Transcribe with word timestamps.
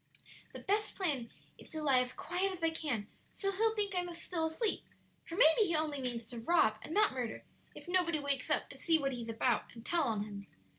The 0.53 0.57
best 0.57 0.95
plan 0.95 1.29
is 1.59 1.69
to 1.69 1.83
lie 1.83 1.99
as 1.99 2.11
quiet 2.11 2.51
as 2.51 2.63
I 2.63 2.71
can, 2.71 3.07
so 3.31 3.51
he'll 3.51 3.75
think 3.75 3.93
I'm 3.95 4.11
still 4.15 4.47
asleep; 4.47 4.83
for 5.25 5.35
maybe 5.35 5.67
he 5.67 5.75
only 5.75 6.01
means 6.01 6.25
to 6.25 6.39
rob, 6.39 6.79
and 6.81 6.91
not 6.91 7.13
murder, 7.13 7.45
if 7.75 7.87
nobody 7.87 8.17
wakes 8.19 8.49
up 8.49 8.67
to 8.71 8.79
see 8.79 8.97
what 8.97 9.13
he's 9.13 9.29
about 9.29 9.65
and 9.75 9.85
tell 9.85 10.11
of 10.11 10.21
him. 10.23 10.47